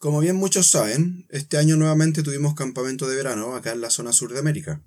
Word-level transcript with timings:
Como 0.00 0.20
bien 0.20 0.36
muchos 0.36 0.66
saben, 0.66 1.26
este 1.28 1.58
año 1.58 1.76
nuevamente 1.76 2.22
tuvimos 2.22 2.54
campamento 2.54 3.06
de 3.06 3.16
verano 3.16 3.54
acá 3.54 3.72
en 3.72 3.82
la 3.82 3.90
zona 3.90 4.14
sur 4.14 4.32
de 4.32 4.38
América. 4.38 4.82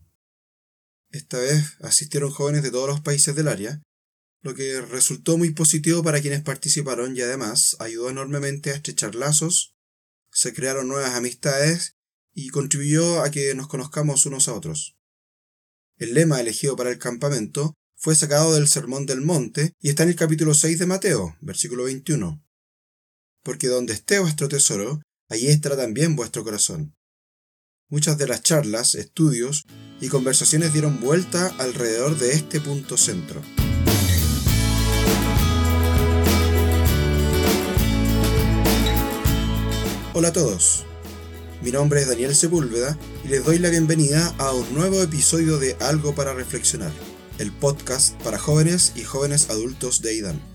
Esta 1.12 1.38
vez 1.38 1.78
asistieron 1.82 2.32
jóvenes 2.32 2.64
de 2.64 2.72
todos 2.72 2.90
los 2.90 3.02
países 3.02 3.36
del 3.36 3.48
área, 3.48 3.84
lo 4.42 4.56
que 4.56 4.82
resultó 4.82 5.38
muy 5.38 5.52
positivo 5.52 6.02
para 6.02 6.20
quienes 6.20 6.42
participaron 6.42 7.16
y 7.16 7.22
además 7.22 7.78
ayudó 7.78 8.10
enormemente 8.10 8.72
a 8.72 8.74
estrechar 8.74 9.14
lazos, 9.14 9.76
se 10.32 10.52
crearon 10.52 10.88
nuevas 10.88 11.12
amistades 11.12 11.94
y 12.34 12.50
contribuyó 12.50 13.22
a 13.22 13.30
que 13.30 13.54
nos 13.54 13.68
conozcamos 13.68 14.26
unos 14.26 14.48
a 14.48 14.56
otros. 14.56 14.98
El 15.98 16.16
lema 16.16 16.42
elegido 16.42 16.76
para 16.76 16.90
el 16.90 16.98
campamento 16.98 17.76
fue 17.96 18.16
sacado 18.16 18.56
del 18.56 18.68
Sermón 18.68 19.06
del 19.06 19.22
Monte 19.22 19.74
y 19.80 19.90
está 19.90 20.02
en 20.02 20.10
el 20.10 20.16
capítulo 20.16 20.56
6 20.56 20.80
de 20.80 20.88
Mateo, 20.88 21.38
versículo 21.40 21.84
21 21.84 22.44
porque 23.44 23.68
donde 23.68 23.94
esté 23.94 24.20
vuestro 24.20 24.48
tesoro, 24.48 25.02
allí 25.30 25.48
estará 25.48 25.76
también 25.76 26.16
vuestro 26.16 26.44
corazón. 26.44 26.96
Muchas 27.90 28.18
de 28.18 28.28
las 28.28 28.42
charlas, 28.42 28.96
estudios 28.96 29.66
y 30.02 30.08
conversaciones 30.08 30.74
dieron 30.74 31.00
vuelta 31.00 31.54
alrededor 31.60 32.18
de 32.18 32.32
este 32.32 32.60
punto 32.60 32.98
centro. 32.98 33.42
Hola 40.16 40.30
a 40.30 40.34
todos, 40.34 40.86
mi 41.62 41.72
nombre 41.72 42.02
es 42.02 42.08
Daniel 42.08 42.36
Sepúlveda 42.36 42.98
y 43.26 43.30
les 43.30 43.44
doy 43.44 43.58
la 43.58 43.70
bienvenida 43.70 44.34
a 44.38 44.54
un 44.54 44.74
nuevo 44.74 45.02
episodio 45.02 45.58
de 45.58 45.76
Algo 45.80 46.14
para 46.14 46.34
Reflexionar, 46.34 46.92
el 47.40 47.52
podcast 47.52 48.20
para 48.22 48.38
jóvenes 48.38 48.94
y 48.96 49.04
jóvenes 49.04 49.50
adultos 49.50 50.02
de 50.02 50.14
IDAN. 50.14 50.53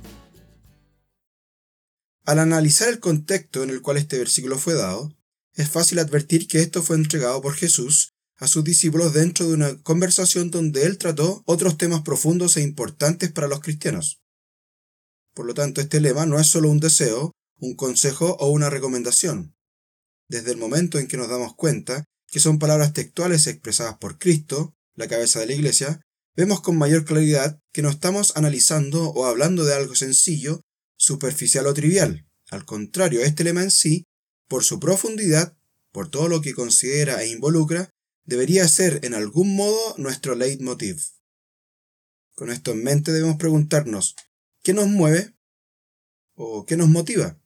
Al 2.29 2.41
analizar 2.41 2.91
el 2.91 3.01
contexto 3.01 3.63
en 3.63 3.71
el 3.71 3.81
cual 3.81 3.97
este 3.97 4.19
versículo 4.19 4.59
fue 4.59 4.75
dado, 4.75 5.17
es 5.55 5.71
fácil 5.71 5.99
advertir 5.99 6.47
que 6.47 6.61
esto 6.61 6.83
fue 6.83 6.97
entregado 6.97 7.41
por 7.41 7.55
Jesús 7.55 8.13
a 8.37 8.47
sus 8.47 8.65
discípulos 8.65 9.15
dentro 9.15 9.49
de 9.49 9.55
una 9.55 9.83
conversación 9.83 10.51
donde 10.51 10.85
él 10.85 10.99
trató 10.99 11.43
otros 11.47 11.79
temas 11.79 12.03
profundos 12.03 12.59
e 12.59 12.61
importantes 12.61 13.33
para 13.33 13.49
los 13.49 13.61
cristianos. 13.61 14.21
Por 15.33 15.47
lo 15.47 15.55
tanto, 15.55 15.81
este 15.81 16.03
lema 16.03 16.27
no 16.27 16.39
es 16.39 16.49
solo 16.49 16.69
un 16.69 16.81
deseo, 16.81 17.33
un 17.61 17.75
consejo 17.77 18.37
o 18.41 18.51
una 18.51 18.69
recomendación. 18.69 19.57
Desde 20.29 20.51
el 20.51 20.59
momento 20.59 20.99
en 20.99 21.09
que 21.09 21.17
nos 21.17 21.31
damos 21.31 21.55
cuenta 21.57 22.05
que 22.27 22.41
son 22.41 22.59
palabras 22.59 22.93
textuales 22.93 23.47
expresadas 23.47 23.97
por 23.97 24.19
Cristo, 24.19 24.77
la 24.97 25.09
cabeza 25.09 25.41
de 25.41 25.47
la 25.47 25.55
Iglesia, 25.55 26.03
vemos 26.37 26.61
con 26.61 26.77
mayor 26.77 27.07
claridad 27.07 27.59
que 27.73 27.81
no 27.81 27.89
estamos 27.89 28.37
analizando 28.37 29.09
o 29.13 29.25
hablando 29.25 29.65
de 29.65 29.75
algo 29.75 29.95
sencillo 29.95 30.61
superficial 30.99 31.67
o 31.67 31.73
trivial. 31.73 32.29
Al 32.51 32.67
contrario, 32.67 33.23
este 33.23 33.45
lema 33.45 33.63
en 33.63 33.71
sí, 33.71 34.05
por 34.47 34.65
su 34.65 34.79
profundidad, 34.79 35.57
por 35.93 36.11
todo 36.11 36.29
lo 36.29 36.43
que 36.43 36.53
considera 36.53 37.23
e 37.23 37.29
involucra, 37.29 37.91
debería 38.25 38.69
ser 38.69 39.01
en 39.05 39.15
algún 39.15 39.57
modo 39.57 39.95
nuestro 39.97 40.35
leitmotiv. 40.35 41.03
Con 42.35 42.51
esto 42.51 42.73
en 42.73 42.85
mente 42.85 43.13
debemos 43.13 43.37
preguntarnos, 43.37 44.15
¿qué 44.63 44.75
nos 44.75 44.87
mueve? 44.87 45.35
¿O 46.35 46.67
qué 46.67 46.77
nos 46.77 46.89
motiva? 46.89 47.41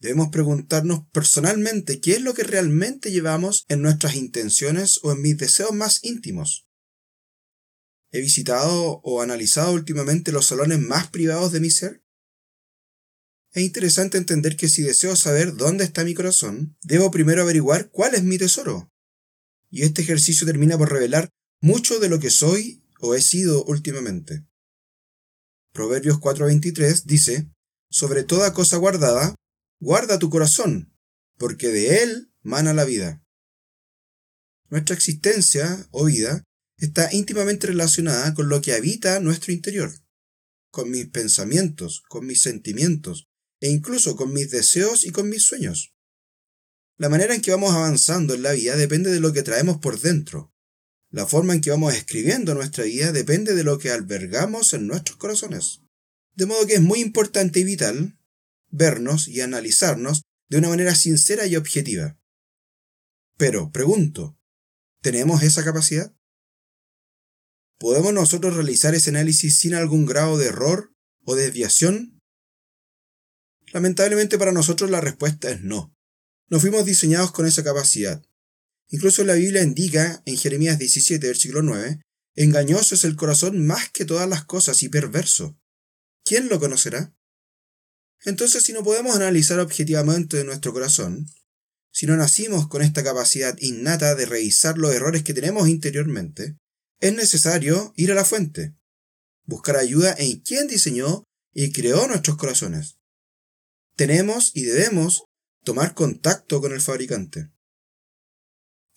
Debemos 0.00 0.28
preguntarnos 0.28 1.06
personalmente 1.12 2.00
qué 2.00 2.12
es 2.12 2.22
lo 2.22 2.32
que 2.32 2.44
realmente 2.44 3.10
llevamos 3.10 3.64
en 3.68 3.82
nuestras 3.82 4.14
intenciones 4.14 5.00
o 5.02 5.12
en 5.12 5.22
mis 5.22 5.36
deseos 5.36 5.72
más 5.72 6.04
íntimos. 6.04 6.68
¿He 8.10 8.20
visitado 8.20 9.00
o 9.02 9.22
analizado 9.22 9.72
últimamente 9.72 10.32
los 10.32 10.46
salones 10.46 10.78
más 10.78 11.10
privados 11.10 11.52
de 11.52 11.60
mi 11.60 11.70
ser? 11.70 12.02
Es 13.52 13.62
interesante 13.62 14.18
entender 14.18 14.56
que 14.56 14.68
si 14.68 14.82
deseo 14.82 15.16
saber 15.16 15.54
dónde 15.54 15.84
está 15.84 16.04
mi 16.04 16.14
corazón, 16.14 16.76
debo 16.82 17.10
primero 17.10 17.42
averiguar 17.42 17.90
cuál 17.90 18.14
es 18.14 18.22
mi 18.22 18.38
tesoro. 18.38 18.90
Y 19.70 19.82
este 19.82 20.02
ejercicio 20.02 20.46
termina 20.46 20.76
por 20.76 20.92
revelar 20.92 21.30
mucho 21.60 21.98
de 21.98 22.08
lo 22.08 22.20
que 22.20 22.30
soy 22.30 22.84
o 23.00 23.14
he 23.14 23.22
sido 23.22 23.64
últimamente. 23.64 24.46
Proverbios 25.72 26.18
4:23 26.18 27.04
dice, 27.04 27.50
Sobre 27.90 28.22
toda 28.22 28.52
cosa 28.52 28.76
guardada, 28.76 29.34
guarda 29.80 30.18
tu 30.18 30.28
corazón, 30.28 30.94
porque 31.36 31.68
de 31.68 32.02
él 32.02 32.32
mana 32.42 32.74
la 32.74 32.84
vida. 32.84 33.24
Nuestra 34.68 34.94
existencia 34.94 35.88
o 35.90 36.04
vida 36.04 36.44
está 36.76 37.12
íntimamente 37.12 37.66
relacionada 37.66 38.34
con 38.34 38.48
lo 38.48 38.60
que 38.60 38.74
habita 38.74 39.20
nuestro 39.20 39.52
interior, 39.52 39.92
con 40.70 40.90
mis 40.90 41.06
pensamientos, 41.06 42.02
con 42.08 42.26
mis 42.26 42.42
sentimientos, 42.42 43.28
e 43.60 43.68
incluso 43.68 44.16
con 44.16 44.32
mis 44.32 44.50
deseos 44.50 45.04
y 45.04 45.10
con 45.10 45.28
mis 45.28 45.42
sueños. 45.42 45.94
La 46.96 47.08
manera 47.08 47.34
en 47.34 47.40
que 47.40 47.50
vamos 47.50 47.72
avanzando 47.72 48.34
en 48.34 48.42
la 48.42 48.52
vida 48.52 48.76
depende 48.76 49.12
de 49.12 49.20
lo 49.20 49.32
que 49.32 49.42
traemos 49.42 49.78
por 49.78 50.00
dentro. 50.00 50.52
La 51.10 51.26
forma 51.26 51.54
en 51.54 51.60
que 51.60 51.70
vamos 51.70 51.94
escribiendo 51.94 52.54
nuestra 52.54 52.84
vida 52.84 53.12
depende 53.12 53.54
de 53.54 53.64
lo 53.64 53.78
que 53.78 53.90
albergamos 53.90 54.74
en 54.74 54.86
nuestros 54.86 55.16
corazones. 55.16 55.80
De 56.34 56.46
modo 56.46 56.66
que 56.66 56.74
es 56.74 56.82
muy 56.82 57.00
importante 57.00 57.60
y 57.60 57.64
vital 57.64 58.18
vernos 58.70 59.28
y 59.28 59.40
analizarnos 59.40 60.22
de 60.48 60.58
una 60.58 60.68
manera 60.68 60.94
sincera 60.94 61.46
y 61.46 61.56
objetiva. 61.56 62.18
Pero, 63.36 63.70
pregunto, 63.70 64.36
¿tenemos 65.00 65.42
esa 65.42 65.64
capacidad? 65.64 66.14
¿Podemos 67.78 68.12
nosotros 68.12 68.54
realizar 68.54 68.94
ese 68.94 69.10
análisis 69.10 69.58
sin 69.58 69.74
algún 69.74 70.04
grado 70.04 70.36
de 70.36 70.46
error 70.46 70.92
o 71.24 71.36
desviación 71.36 72.17
Lamentablemente 73.72 74.38
para 74.38 74.52
nosotros 74.52 74.90
la 74.90 75.00
respuesta 75.00 75.50
es 75.50 75.62
no. 75.62 75.94
No 76.48 76.60
fuimos 76.60 76.86
diseñados 76.86 77.32
con 77.32 77.46
esa 77.46 77.62
capacidad. 77.62 78.22
Incluso 78.88 79.22
la 79.24 79.34
Biblia 79.34 79.62
indica 79.62 80.22
en 80.24 80.38
Jeremías 80.38 80.78
17, 80.78 81.26
versículo 81.26 81.62
9, 81.62 82.00
engañoso 82.36 82.94
es 82.94 83.04
el 83.04 83.16
corazón 83.16 83.66
más 83.66 83.90
que 83.90 84.06
todas 84.06 84.28
las 84.28 84.44
cosas 84.44 84.82
y 84.82 84.88
perverso. 84.88 85.58
¿Quién 86.24 86.48
lo 86.48 86.58
conocerá? 86.58 87.14
Entonces, 88.24 88.62
si 88.62 88.72
no 88.72 88.82
podemos 88.82 89.14
analizar 89.14 89.60
objetivamente 89.60 90.42
nuestro 90.44 90.72
corazón, 90.72 91.26
si 91.92 92.06
no 92.06 92.16
nacimos 92.16 92.68
con 92.68 92.82
esta 92.82 93.04
capacidad 93.04 93.56
innata 93.60 94.14
de 94.14 94.26
revisar 94.26 94.78
los 94.78 94.94
errores 94.94 95.22
que 95.22 95.34
tenemos 95.34 95.68
interiormente, 95.68 96.56
es 97.00 97.14
necesario 97.14 97.92
ir 97.96 98.10
a 98.10 98.14
la 98.14 98.24
fuente, 98.24 98.74
buscar 99.44 99.76
ayuda 99.76 100.14
en 100.18 100.40
quien 100.40 100.66
diseñó 100.66 101.24
y 101.52 101.72
creó 101.72 102.08
nuestros 102.08 102.36
corazones 102.36 102.97
tenemos 103.98 104.52
y 104.54 104.62
debemos 104.62 105.24
tomar 105.64 105.92
contacto 105.92 106.62
con 106.62 106.72
el 106.72 106.80
fabricante. 106.80 107.50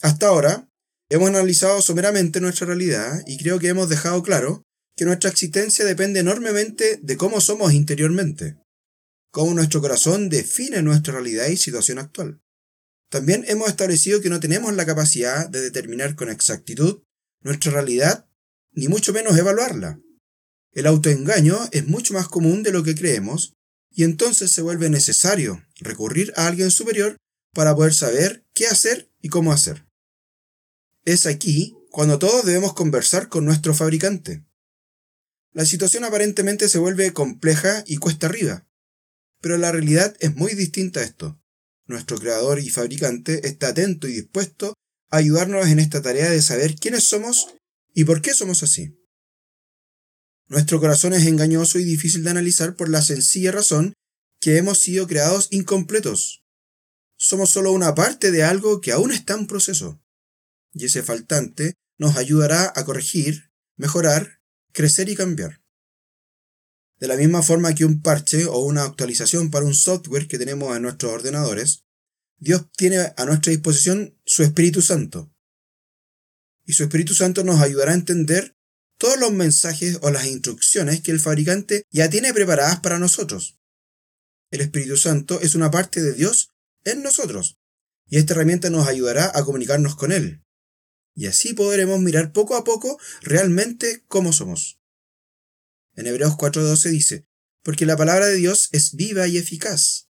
Hasta 0.01 0.27
ahora, 0.27 0.69
hemos 1.09 1.27
analizado 1.27 1.81
someramente 1.81 2.39
nuestra 2.39 2.67
realidad 2.67 3.21
y 3.27 3.37
creo 3.37 3.59
que 3.59 3.67
hemos 3.67 3.89
dejado 3.89 4.23
claro 4.23 4.63
que 4.95 5.05
nuestra 5.05 5.29
existencia 5.29 5.83
depende 5.83 6.19
enormemente 6.19 6.99
de 7.01 7.17
cómo 7.17 7.41
somos 7.41 7.73
interiormente, 7.73 8.57
cómo 9.31 9.53
nuestro 9.53 9.81
corazón 9.81 10.29
define 10.29 10.81
nuestra 10.81 11.13
realidad 11.13 11.47
y 11.47 11.57
situación 11.57 11.97
actual. 11.97 12.39
También 13.09 13.43
hemos 13.47 13.69
establecido 13.69 14.21
que 14.21 14.29
no 14.29 14.39
tenemos 14.39 14.73
la 14.75 14.85
capacidad 14.85 15.49
de 15.49 15.61
determinar 15.61 16.15
con 16.15 16.29
exactitud 16.29 17.01
nuestra 17.41 17.71
realidad, 17.71 18.29
ni 18.71 18.87
mucho 18.87 19.13
menos 19.13 19.37
evaluarla. 19.37 19.99
El 20.73 20.85
autoengaño 20.85 21.57
es 21.71 21.87
mucho 21.87 22.13
más 22.13 22.29
común 22.29 22.63
de 22.63 22.71
lo 22.71 22.83
que 22.83 22.95
creemos 22.95 23.53
y 23.91 24.03
entonces 24.03 24.51
se 24.51 24.61
vuelve 24.61 24.89
necesario 24.89 25.63
recurrir 25.79 26.33
a 26.35 26.47
alguien 26.47 26.71
superior 26.71 27.17
para 27.53 27.75
poder 27.75 27.93
saber 27.93 28.45
qué 28.53 28.67
hacer 28.67 29.11
y 29.21 29.29
cómo 29.29 29.51
hacer. 29.51 29.85
Es 31.03 31.25
aquí 31.25 31.75
cuando 31.89 32.17
todos 32.19 32.45
debemos 32.45 32.73
conversar 32.73 33.27
con 33.27 33.43
nuestro 33.43 33.73
fabricante. 33.73 34.45
La 35.51 35.65
situación 35.65 36.05
aparentemente 36.05 36.69
se 36.69 36.77
vuelve 36.77 37.11
compleja 37.11 37.83
y 37.85 37.97
cuesta 37.97 38.27
arriba, 38.27 38.65
pero 39.41 39.57
la 39.57 39.71
realidad 39.71 40.15
es 40.19 40.35
muy 40.35 40.53
distinta 40.53 41.01
a 41.01 41.03
esto. 41.03 41.41
Nuestro 41.85 42.17
creador 42.17 42.59
y 42.59 42.69
fabricante 42.69 43.45
está 43.45 43.69
atento 43.69 44.07
y 44.07 44.13
dispuesto 44.13 44.73
a 45.09 45.17
ayudarnos 45.17 45.67
en 45.67 45.79
esta 45.79 46.01
tarea 46.01 46.29
de 46.29 46.41
saber 46.41 46.75
quiénes 46.75 47.03
somos 47.03 47.53
y 47.93 48.05
por 48.05 48.21
qué 48.21 48.33
somos 48.33 48.63
así. 48.63 48.97
Nuestro 50.51 50.81
corazón 50.81 51.13
es 51.13 51.27
engañoso 51.27 51.79
y 51.79 51.85
difícil 51.85 52.25
de 52.25 52.29
analizar 52.29 52.75
por 52.75 52.89
la 52.89 53.01
sencilla 53.01 53.53
razón 53.53 53.93
que 54.41 54.57
hemos 54.57 54.79
sido 54.79 55.07
creados 55.07 55.47
incompletos. 55.49 56.43
Somos 57.17 57.51
solo 57.51 57.71
una 57.71 57.95
parte 57.95 58.31
de 58.31 58.43
algo 58.43 58.81
que 58.81 58.91
aún 58.91 59.13
está 59.13 59.33
en 59.33 59.47
proceso. 59.47 60.03
Y 60.73 60.87
ese 60.87 61.03
faltante 61.03 61.75
nos 61.97 62.17
ayudará 62.17 62.73
a 62.75 62.83
corregir, 62.83 63.53
mejorar, 63.77 64.41
crecer 64.73 65.07
y 65.07 65.15
cambiar. 65.15 65.63
De 66.99 67.07
la 67.07 67.15
misma 67.15 67.43
forma 67.43 67.73
que 67.73 67.85
un 67.85 68.01
parche 68.01 68.45
o 68.45 68.59
una 68.59 68.83
actualización 68.83 69.51
para 69.51 69.65
un 69.65 69.73
software 69.73 70.27
que 70.27 70.37
tenemos 70.37 70.75
en 70.75 70.81
nuestros 70.81 71.13
ordenadores, 71.13 71.85
Dios 72.39 72.69
tiene 72.75 73.13
a 73.15 73.23
nuestra 73.23 73.51
disposición 73.51 74.19
su 74.25 74.43
Espíritu 74.43 74.81
Santo. 74.81 75.33
Y 76.65 76.73
su 76.73 76.83
Espíritu 76.83 77.13
Santo 77.13 77.45
nos 77.45 77.61
ayudará 77.61 77.93
a 77.93 77.95
entender 77.95 78.57
todos 79.01 79.19
los 79.19 79.33
mensajes 79.33 79.97
o 80.03 80.11
las 80.11 80.27
instrucciones 80.27 81.01
que 81.01 81.09
el 81.09 81.19
fabricante 81.19 81.87
ya 81.89 82.07
tiene 82.07 82.35
preparadas 82.35 82.81
para 82.81 82.99
nosotros. 82.99 83.57
El 84.51 84.61
Espíritu 84.61 84.95
Santo 84.95 85.41
es 85.41 85.55
una 85.55 85.71
parte 85.71 86.03
de 86.03 86.13
Dios 86.13 86.51
en 86.83 87.01
nosotros, 87.01 87.57
y 88.07 88.19
esta 88.19 88.35
herramienta 88.35 88.69
nos 88.69 88.87
ayudará 88.87 89.31
a 89.33 89.43
comunicarnos 89.43 89.95
con 89.95 90.11
Él. 90.11 90.43
Y 91.15 91.25
así 91.25 91.55
podremos 91.55 91.99
mirar 91.99 92.31
poco 92.31 92.55
a 92.55 92.63
poco 92.63 92.99
realmente 93.23 94.05
cómo 94.07 94.33
somos. 94.33 94.79
En 95.95 96.05
Hebreos 96.05 96.33
4:12 96.33 96.91
dice, 96.91 97.27
porque 97.63 97.87
la 97.87 97.97
palabra 97.97 98.27
de 98.27 98.35
Dios 98.35 98.69
es 98.71 98.93
viva 98.93 99.27
y 99.27 99.39
eficaz, 99.39 100.09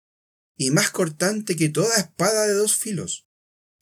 y 0.56 0.72
más 0.72 0.90
cortante 0.90 1.56
que 1.56 1.70
toda 1.70 1.96
espada 1.96 2.48
de 2.48 2.54
dos 2.54 2.76
filos, 2.76 3.28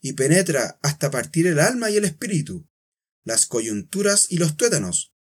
y 0.01 0.13
penetra 0.13 0.79
hasta 0.81 1.09
partir 1.11 1.47
el 1.47 1.61
alma 1.61 1.89
y 1.91 1.95
el 1.95 2.03
espíritu, 2.03 2.67
las 3.27 3.45
coyunturas 3.45 4.27
y 4.29 4.37
los 4.37 4.55
tuétanos, 4.55 5.13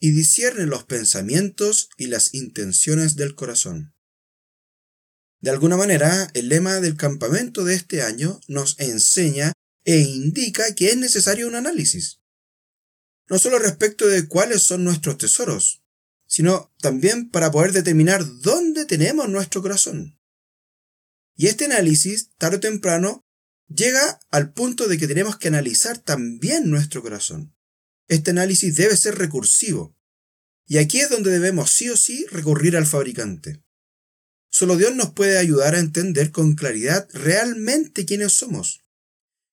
y 0.00 0.10
discierne 0.10 0.66
los 0.66 0.84
pensamientos 0.84 1.88
y 1.96 2.08
las 2.08 2.34
intenciones 2.34 3.14
del 3.14 3.36
corazón. 3.36 3.94
De 5.40 5.50
alguna 5.50 5.76
manera, 5.76 6.28
el 6.34 6.48
lema 6.48 6.80
del 6.80 6.96
campamento 6.96 7.64
de 7.64 7.74
este 7.74 8.02
año 8.02 8.40
nos 8.48 8.78
enseña 8.80 9.52
e 9.84 10.00
indica 10.00 10.74
que 10.74 10.88
es 10.88 10.96
necesario 10.96 11.46
un 11.46 11.54
análisis. 11.54 12.20
No 13.28 13.38
solo 13.38 13.60
respecto 13.60 14.08
de 14.08 14.26
cuáles 14.26 14.64
son 14.64 14.82
nuestros 14.82 15.16
tesoros, 15.16 15.84
sino 16.26 16.74
también 16.80 17.30
para 17.30 17.52
poder 17.52 17.70
determinar 17.70 18.24
dónde 18.40 18.84
tenemos 18.84 19.28
nuestro 19.28 19.62
corazón. 19.62 20.18
Y 21.36 21.46
este 21.46 21.66
análisis, 21.66 22.30
tarde 22.36 22.56
o 22.56 22.60
temprano, 22.60 23.20
llega 23.68 24.20
al 24.30 24.52
punto 24.52 24.88
de 24.88 24.98
que 24.98 25.08
tenemos 25.08 25.36
que 25.36 25.48
analizar 25.48 25.98
también 25.98 26.70
nuestro 26.70 27.02
corazón. 27.02 27.54
Este 28.08 28.30
análisis 28.30 28.76
debe 28.76 28.96
ser 28.96 29.16
recursivo. 29.16 29.96
Y 30.66 30.78
aquí 30.78 31.00
es 31.00 31.10
donde 31.10 31.30
debemos 31.30 31.70
sí 31.70 31.90
o 31.90 31.96
sí 31.96 32.26
recurrir 32.30 32.76
al 32.76 32.86
fabricante. 32.86 33.62
Solo 34.50 34.76
Dios 34.76 34.94
nos 34.94 35.12
puede 35.12 35.38
ayudar 35.38 35.74
a 35.74 35.80
entender 35.80 36.30
con 36.30 36.54
claridad 36.54 37.08
realmente 37.12 38.06
quiénes 38.06 38.32
somos. 38.32 38.84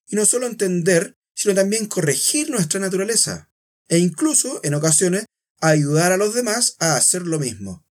Y 0.07 0.15
no 0.15 0.25
solo 0.25 0.47
entender, 0.47 1.17
sino 1.33 1.55
también 1.55 1.87
corregir 1.87 2.49
nuestra 2.49 2.79
naturaleza. 2.79 3.51
E 3.87 3.97
incluso, 3.97 4.59
en 4.63 4.73
ocasiones, 4.73 5.25
ayudar 5.59 6.11
a 6.11 6.17
los 6.17 6.33
demás 6.33 6.75
a 6.79 6.95
hacer 6.95 7.23
lo 7.23 7.39
mismo. 7.39 7.85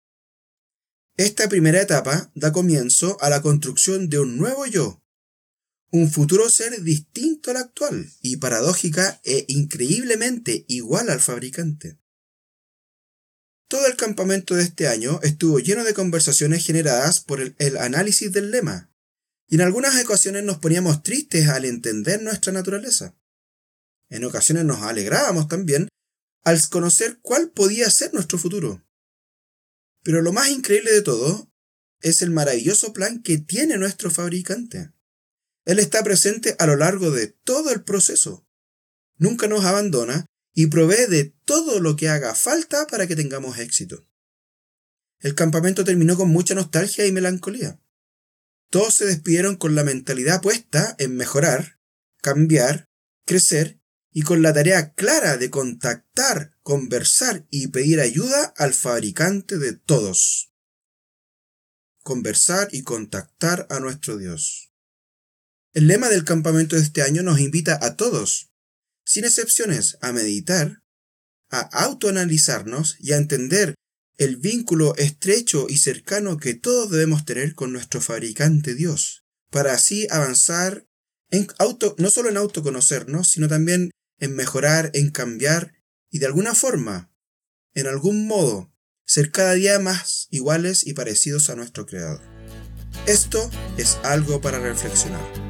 Esta 1.15 1.49
primera 1.49 1.81
etapa 1.81 2.31
da 2.35 2.51
comienzo 2.51 3.17
a 3.21 3.29
la 3.29 3.41
construcción 3.41 4.09
de 4.09 4.19
un 4.19 4.37
nuevo 4.37 4.65
yo, 4.65 5.01
un 5.91 6.11
futuro 6.11 6.49
ser 6.49 6.81
distinto 6.81 7.51
al 7.51 7.57
actual 7.57 8.11
y 8.21 8.37
paradójica 8.37 9.21
e 9.23 9.45
increíblemente 9.47 10.65
igual 10.67 11.09
al 11.09 11.19
fabricante. 11.19 11.97
Todo 13.69 13.85
el 13.87 13.97
campamento 13.97 14.55
de 14.55 14.63
este 14.63 14.87
año 14.87 15.19
estuvo 15.23 15.59
lleno 15.59 15.83
de 15.83 15.93
conversaciones 15.93 16.65
generadas 16.65 17.19
por 17.19 17.41
el, 17.41 17.77
análisis 17.77 18.31
del 18.31 18.51
lema, 18.51 18.93
y 19.49 19.55
en 19.55 19.61
algunas 19.61 20.01
ocasiones 20.03 20.43
nos 20.43 20.59
poníamos 20.59 21.03
tristes 21.03 21.47
al 21.47 21.65
entender 21.65 22.21
nuestra 22.21 22.51
naturaleza. 22.51 23.17
En 24.09 24.23
ocasiones 24.23 24.65
nos 24.65 24.83
alegrábamos 24.83 25.47
también 25.47 25.89
al 26.43 26.61
conocer 26.69 27.19
cuál 27.21 27.51
podía 27.51 27.89
ser 27.89 28.13
nuestro 28.13 28.37
futuro. 28.37 28.85
Pero 30.03 30.21
lo 30.21 30.31
más 30.31 30.49
increíble 30.49 30.91
de 30.91 31.01
todo 31.01 31.51
es 32.01 32.21
el 32.21 32.31
maravilloso 32.31 32.93
plan 32.93 33.21
que 33.21 33.37
tiene 33.37 33.77
nuestro 33.77 34.11
fabricante. 34.11 34.93
Él 35.67 35.79
está 35.79 36.01
presente 36.01 36.55
a 36.59 36.65
lo 36.65 36.77
largo 36.77 37.11
de 37.11 37.27
todo 37.27 37.71
el 37.71 37.83
proceso. 37.83 38.47
Nunca 39.17 39.49
nos 39.49 39.65
abandona 39.65 40.25
y 40.53 40.67
provee 40.67 41.07
de 41.09 41.35
todo 41.43 41.81
lo 41.81 41.97
que 41.97 42.07
haga 42.07 42.33
falta 42.35 42.87
para 42.87 43.05
que 43.05 43.17
tengamos 43.17 43.59
éxito. 43.59 44.07
El 45.19 45.35
campamento 45.35 45.83
terminó 45.83 46.15
con 46.15 46.29
mucha 46.29 46.55
nostalgia 46.55 47.05
y 47.05 47.11
melancolía. 47.11 47.81
Todos 48.69 48.93
se 48.93 49.05
despidieron 49.07 49.57
con 49.57 49.75
la 49.75 49.83
mentalidad 49.83 50.41
puesta 50.41 50.95
en 50.99 51.17
mejorar, 51.17 51.81
cambiar, 52.21 52.85
crecer 53.25 53.81
y 54.09 54.21
con 54.21 54.41
la 54.41 54.53
tarea 54.53 54.93
clara 54.93 55.35
de 55.35 55.49
contactar, 55.49 56.51
conversar 56.63 57.45
y 57.51 57.67
pedir 57.67 57.99
ayuda 57.99 58.53
al 58.55 58.73
fabricante 58.73 59.57
de 59.57 59.73
todos. 59.73 60.53
Conversar 62.03 62.69
y 62.71 62.83
contactar 62.83 63.67
a 63.69 63.81
nuestro 63.81 64.17
Dios. 64.17 64.66
El 65.77 65.85
lema 65.85 66.09
del 66.09 66.23
campamento 66.23 66.75
de 66.75 66.81
este 66.81 67.03
año 67.03 67.21
nos 67.21 67.39
invita 67.39 67.77
a 67.79 67.95
todos, 67.95 68.49
sin 69.05 69.25
excepciones, 69.25 69.99
a 70.01 70.11
meditar, 70.11 70.81
a 71.51 71.59
autoanalizarnos 71.59 72.97
y 72.99 73.13
a 73.13 73.17
entender 73.17 73.75
el 74.17 74.37
vínculo 74.37 74.95
estrecho 74.95 75.67
y 75.69 75.77
cercano 75.77 76.37
que 76.37 76.55
todos 76.55 76.89
debemos 76.89 77.25
tener 77.25 77.53
con 77.53 77.73
nuestro 77.73 78.01
fabricante 78.01 78.73
Dios, 78.73 79.23
para 79.51 79.73
así 79.73 80.07
avanzar 80.09 80.87
en 81.29 81.47
auto, 81.59 81.93
no 81.99 82.09
solo 82.09 82.29
en 82.29 82.37
autoconocernos, 82.37 83.29
sino 83.29 83.47
también 83.47 83.91
en 84.17 84.35
mejorar, 84.35 84.89
en 84.95 85.11
cambiar 85.11 85.75
y 86.09 86.17
de 86.17 86.25
alguna 86.25 86.55
forma, 86.55 87.13
en 87.75 87.85
algún 87.85 88.25
modo, 88.25 88.73
ser 89.05 89.29
cada 89.29 89.53
día 89.53 89.77
más 89.77 90.25
iguales 90.31 90.87
y 90.87 90.93
parecidos 90.93 91.51
a 91.51 91.55
nuestro 91.55 91.85
Creador. 91.85 92.23
Esto 93.05 93.47
es 93.77 93.99
algo 94.01 94.41
para 94.41 94.57
reflexionar. 94.57 95.46